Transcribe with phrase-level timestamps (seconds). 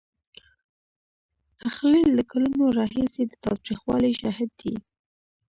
[1.63, 4.73] الخلیل د کلونو راهیسې د تاوتریخوالي شاهد دی.